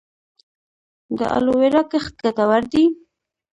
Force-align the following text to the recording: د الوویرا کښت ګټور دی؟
د 1.17 1.19
الوویرا 1.37 1.81
کښت 1.91 2.15
ګټور 2.25 2.63
دی؟ 2.71 2.83